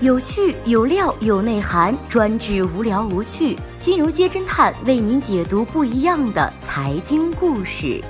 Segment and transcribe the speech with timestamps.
[0.00, 3.58] 有趣有料有内涵，专治无聊无趣。
[3.80, 8.00] 金融街侦探为您解读不一样的财经故事。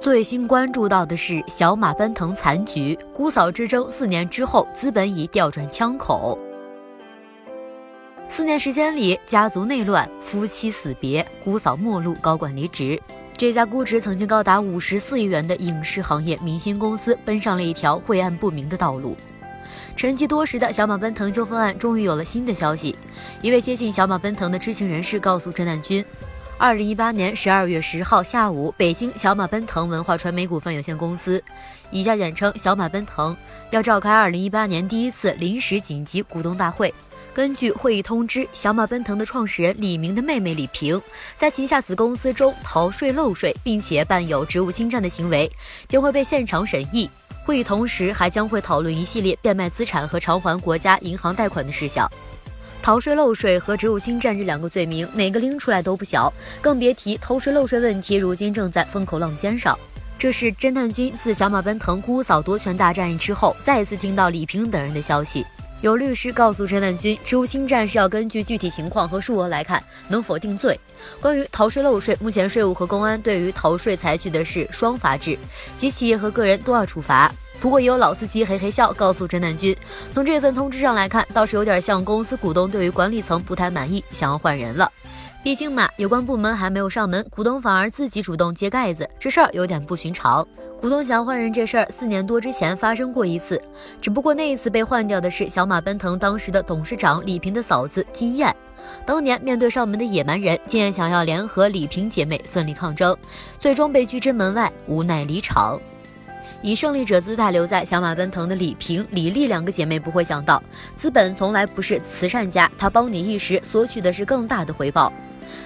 [0.00, 6.36] 最新关注到的是小马奔腾残局，姑嫂之争四年之后，资本已调转枪口。
[8.28, 13.00] 四年时间里，家族内乱，夫妻死别，姑嫂陌路，高管离职。
[13.40, 19.16] 这家估值曾经高达五十四亿元的影视行业明星公司，奔上了一条晦暗不明的道路。
[19.96, 22.94] 沉寂多时的小马奔腾纠纷案终于有了新的消息。
[23.40, 26.04] 一位接近小马奔腾的知情人士告诉侦探君，
[26.60, 31.42] 二零一八年十二月十号下午，北京小马奔腾文化传媒股份有限公司
[31.90, 33.34] （以下简称小马奔腾）
[33.72, 36.92] 要召开二零一八年第一次临时紧急股东大会。
[37.32, 41.00] 根据会议通知，小马奔腾的创始人李明的妹妹李萍，
[41.38, 45.50] 在旗下子公司中逃税漏税，并且伴有职务侵占的行为，
[45.88, 47.08] 将会被现场审议。
[47.42, 52.06] 会议同时还将会讨论一系列变卖资产和偿还国家银行贷款的事项。
[52.82, 59.78] 逃税漏税和职务侵占这两个罪名，哪个拎出来都不小，更别提偷税漏税问题如今正在风口浪尖上。
[60.18, 65.44] 这是侦探君自小马奔腾姑嫂夺权大战役之后，再一次听到李萍等人的消息。
[65.82, 70.78] 有律师告诉侦探君，职务侵占是要根据具体情况和数额来看能否定罪。
[71.22, 75.38] 关于逃税漏税，目前税务和公安对于逃税采取的是双罚制，
[75.78, 77.32] 即企业和个人都要处罚。
[77.60, 79.76] 不过也有老司机嘿嘿笑，告诉侦探君，
[80.14, 84.90] 从这份通知上来看，倒是有点像公司股东对于管理层不太满意，想要换人了。
[85.42, 90.46] 毕竟嘛，有关部门还没有上门，股东反而自己主动揭盖子，这事儿有点不寻常。
[90.78, 93.58] 股东想要换人这事儿，四年多之前发生过一次，
[94.02, 98.54] 只不过那一次被换掉的是小马奔腾当时的董事长李平的嫂子金燕。
[99.06, 103.16] 当年面对上门的野蛮人，金燕想要联合李平姐妹奋力抗争，
[103.58, 105.80] 最终被拒之门外，无奈离场。
[106.62, 110.62] 以胜利者姿态留在小马奔腾的李萍、李丽两个姐妹不会想到，
[110.94, 115.10] 资本从来不是慈善家，他帮你一时，索取的是更大的回报。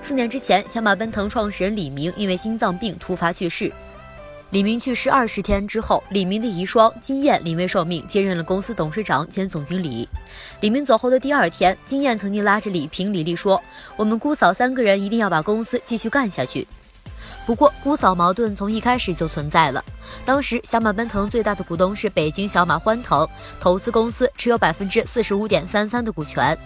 [0.00, 3.72] 四年之前，小马奔腾创始人李明因为心脏病突发去世。
[4.50, 10.08] 李明去世二十天之后，李明的遗孀金燕临危受命接任了公司董事长兼总经理。
[10.60, 13.62] 李明走后的第二天，金燕曾经拉着李平、李丽说
[13.96, 16.66] ：“我们姑嫂三个人一定要把公司继续干下去。”
[17.50, 19.84] 不过，姑嫂矛盾从一开始就存在了。
[20.24, 23.28] 当时，小马奔腾最大的股东是北京小马欢腾
[23.58, 26.56] 投资公司，持有百分之四十五点三三的股权。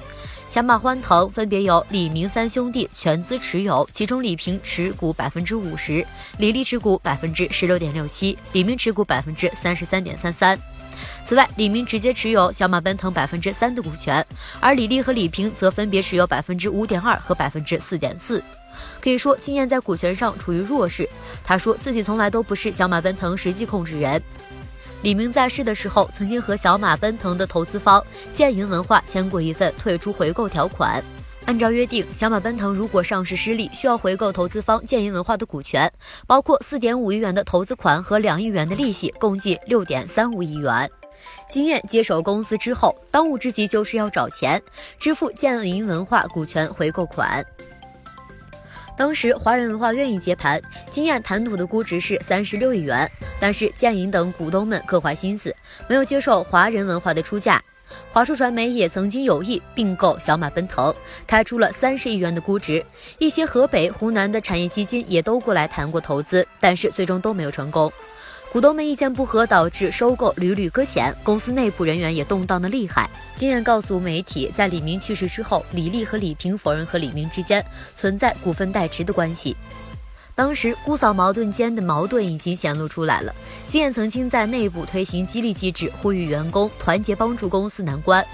[0.47, 6.07] 小马欢腾分别由李明三兄弟全资持有，其中李平持股百分之五十，
[6.37, 10.59] 李丽持股百分之十六点六七，李明持股百分之三十三点三三。
[11.25, 14.23] 此外，李明直接持有小马奔腾百分之三的股权，
[14.61, 18.45] 而李丽和李平则分别持有百分之五点二和百分之四点四。
[19.01, 21.09] 可以说，金燕在股权上处于弱势。
[21.45, 24.23] 他说自己从来都不是小马奔腾实际控制人。
[25.03, 28.03] 李明在世的时候，曾经和小马奔腾的投资方
[28.33, 31.05] 建银文化签过一份退出回购条款。
[31.47, 35.93] 按照约定，小马奔腾如果上市失利，需要回购投资方建银文化的股权，
[36.27, 40.91] 包括四点五亿元的投资款和两亿元的利息，共计六点三五亿元。
[41.47, 44.63] 金燕接手公司之后，当务之急就是要找钱
[44.99, 47.45] 支付建银文化股权回购款。
[48.97, 50.61] 当时华人文化愿意接盘，
[50.91, 53.11] 金燕谈吐的估值是三十六亿元，
[53.41, 55.55] 但是建银等股东们各怀心思，
[55.89, 57.63] 没有接受华人文化的出价。
[58.13, 60.95] 华数传媒也曾经有意并购小马奔腾，
[61.27, 62.85] 开出了三十亿元的估值，
[63.19, 67.93] 一些河北、湖南的产业基金也都过来谈过投资，但是最终都没有成功。
[68.55, 73.11] 股东们意见不合，导致收购屡屡搁浅，公司内部人员也动荡的厉害。
[73.35, 77.67] 金燕告诉媒体，在李明去世之后，李丽和李平否认和李明之间
[77.97, 79.57] 存在股份代持的关系。
[80.37, 83.35] 当时姑嫂矛盾间的矛盾已经显露出来了。
[83.67, 88.25] 金燕曾经在内部推行激励机制，呼吁员工团结帮助公司难关，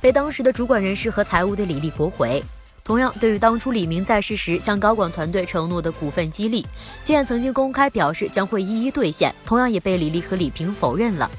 [0.00, 2.42] 被当时的主管人士和财务的李丽驳回。
[2.88, 6.66] 同样，对于当初李明在世时向高管团队承诺的股份激励，
[7.04, 11.30] 金燕曾经公开表示将会一一兑现，同样也被李丽和李平否认了。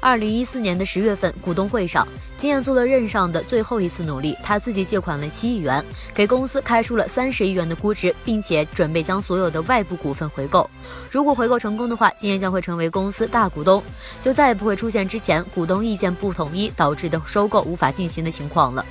[0.00, 10.68] 二零一四年的十月份股东会上，金燕做了任上的最后一次努力，他自己借款了七亿元，给公司开出了三十亿元的估值，并且准备将所有的外部股份回购。
[11.08, 13.80] 如果回购成功的话，金燕将会成为公司大股东，
[14.24, 18.84] 就再也不会出现之前股东意见不统一导致的收购无法进行的情况了。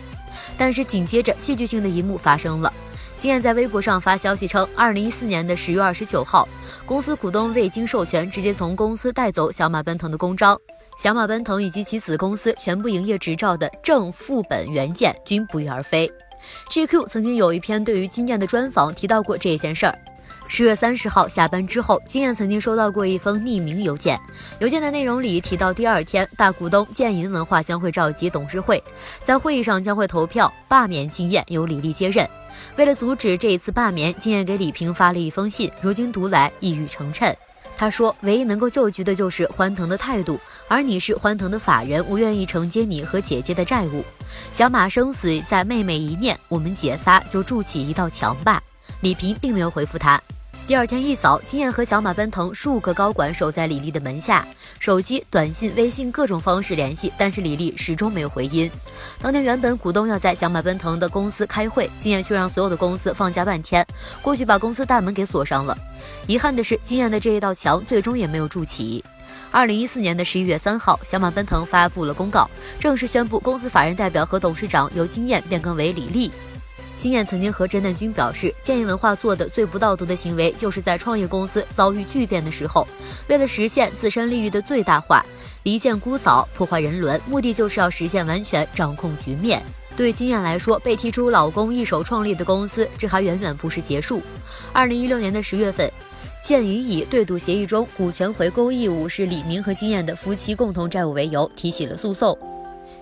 [0.57, 2.71] 但是紧接着，戏剧性的一幕发生了。
[3.17, 6.47] 金燕在微博上发消息称，二零一四年的十月二十九号，
[6.85, 10.57] 公司股东未经授权，直接从公司带走小马奔腾的公章，
[10.97, 16.09] 小马奔腾以及其子公司全部营业执照的正副本原件均不翼而飞。
[16.69, 19.99] GQ 曾经有一篇对于金燕的专访，提到过这件事儿。
[20.51, 24.19] 十月三十号下班之后，金燕曾经收到过一封匿名邮件，
[24.59, 28.83] 邮件的内容里提到，第二天大股东建银文化将会召集董事会，
[29.21, 32.27] 在会议上将会投票罢免金燕，由李丽接任。
[32.77, 37.33] 为了阻止这一次罢免，金燕给李平发了一封信，如今读来一语成谶。
[37.77, 40.37] 他说：“唯一能够救局的就是欢腾的态度，
[40.67, 44.03] 而你是欢腾的法人，我愿意承接你和姐姐的债务。
[44.51, 48.61] 小马生死在妹妹一念，我们姐仨就筑起一道墙吧。”
[48.99, 50.19] 李平并没有回复他。
[50.69, 54.47] 第二天一早，金燕和小马奔腾数个高管守在李丽的门下，
[54.79, 58.69] 手机、短信、微信各种方式联系，但是李丽始终没有回音。
[59.19, 63.83] 当天原本股东要在小马奔腾的公司开会，金燕却让所有的公司放假半天，
[64.21, 65.75] 过去把公司大门给锁上了。
[66.27, 69.03] 遗憾的是，金燕的这一道墙最终也没有筑起。
[69.49, 72.47] 二零一四年的十一月三号，小马奔腾发布了公告，
[72.79, 76.31] 正式宣布公司法人代表和董事长由金燕变更为李丽。
[76.99, 82.85] 金燕曾经和甄旦君表示，建议文化做的最不道德的行为，就是在创业公司遭遇巨变的时候，
[83.29, 85.25] 为了实现自身利益的最大化，
[85.63, 89.63] 离间姑嫂，破坏人伦，目的就是要实现完全掌控局面。
[89.95, 94.21] 对金燕来说，被踢出老公一手创立的公司，这还远远不是结束。
[94.73, 95.89] 二零一六年的十月份，
[96.43, 102.37] 建银以对赌协议中股权回购义务是李明和金燕的夫妻共同债务为由，提起了诉讼。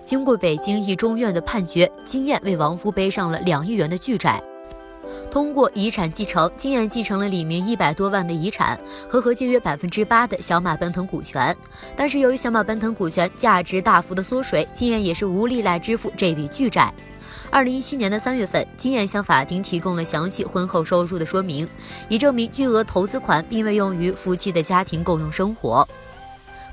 [0.08, 4.42] 经过北京一中院的判决，金燕为亡夫背上了两亿元的巨债。
[5.30, 11.54] 通过遗产继承，金燕继承了李明一百多万的遗产和合计约百分之八的小马奔腾股权。
[11.94, 16.90] 但是由于小马奔腾股权价值大幅的缩水，金燕也是无力来支付这笔巨债。
[17.50, 21.68] 二零一七年的三月份，金燕向法庭提供了详细婚后收入的说明，
[22.08, 25.86] 以证明巨额投资款并未用于夫妻的家庭共用生活。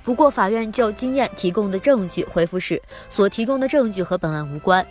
[0.06, 2.80] 不过，法院就金燕提供的证据回复是，
[3.10, 4.86] 所提供的证据和本案无关。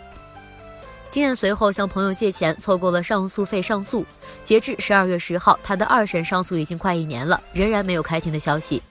[1.07, 4.05] 金燕随后向朋友借钱，凑够了上诉费上诉。
[4.43, 8.83] 截至十二月十号，她的二审上诉已经快一年了，仍然没有开庭的消息。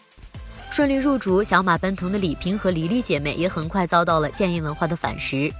[0.70, 5.52] 顺利入主小马奔腾的李萍和李丽姐妹也很快遭到了建议文化的反噬。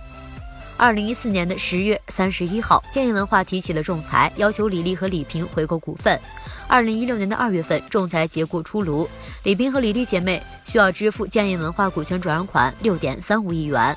[0.76, 6.20] 二零一四年的十月三十一号，建议文化提起了仲裁，要求李丽和李萍回购股份。
[6.66, 9.08] 二零一六年的二月份，仲裁结果出炉，
[9.44, 13.96] 李萍和李丽姐妹需要支付建议文化股权转让款六点三五亿元。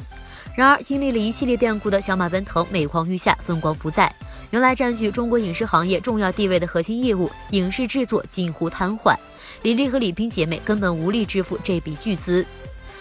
[0.56, 4.14] 然而，经历了一系列变故的小马奔腾每况愈下，风光不再。
[4.52, 9.16] 原来占据中国影视行业重要地位的核心业务影视制作近乎瘫痪，
[9.64, 12.46] 李丽和李萍姐妹根本无力支付这笔巨资。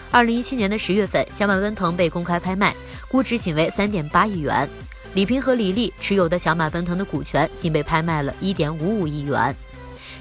[0.09, 2.73] 二零一七年的十月份，小马奔腾被公开拍卖，
[3.09, 4.67] 估值仅为三点八亿元。
[5.13, 9.55] 李平和李丽持有的小马奔腾的股权仅被拍卖了一点五五亿元。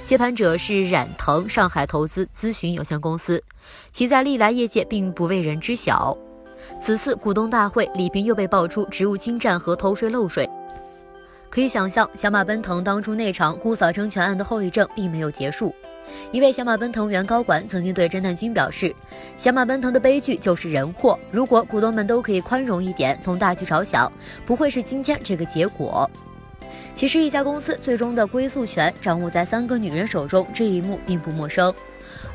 [0.04, 3.42] 接盘者是冉腾上海投资咨询有限公司，
[3.92, 6.16] 其在历来业界并不为人知晓。
[6.80, 10.48] 此次股东大会，李萍又被爆出职务侵占和偷税漏税。
[11.48, 15.74] 可以想象，小马奔腾当初那场姑嫂争权案的后遗症并没有结束。
[16.32, 18.94] 一位小马奔腾原高管曾经对侦探君表示
[19.38, 21.18] ：“小马奔腾的悲剧就是人祸。
[21.30, 24.10] 如果股东们都可以宽容一点，从大局着想，
[24.44, 26.10] 不会是今天这个结果。”
[26.94, 31.72] 其实，一家公司最终的归宿权掌握在三个女人手中，这一幕并不陌生。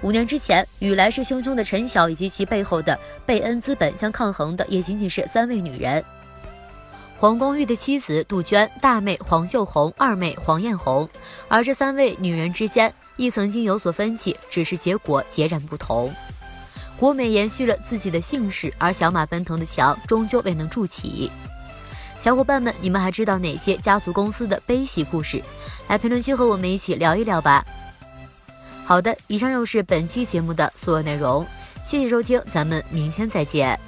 [0.03, 6.03] 五年之前，与来势汹汹的陈晓以及其背后的贝恩资本相抗衡的，也仅仅是三位女人：
[7.17, 11.09] 黄光裕的妻子杜鹃、大妹黄秀红、二妹黄艳红。
[11.47, 16.11] 而这三位女人之间，亦曾经有所分歧，只是结果截然不同。
[16.97, 21.31] 国美延续了自己的姓氏，而小马奔腾的墙终究未能筑起。
[22.19, 25.39] 小伙伴们，你们还知道哪些家族公司的悲喜故事？
[25.87, 27.63] 来评论区和我们一起聊一聊吧。
[28.85, 31.45] 好的，以上又是本期节目的所有内容，
[31.83, 33.79] 谢谢收听，咱们明天再见。